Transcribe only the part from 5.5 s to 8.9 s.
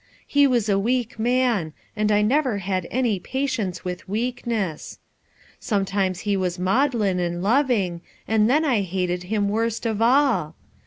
Sometimes he was maud lin and loving, and then I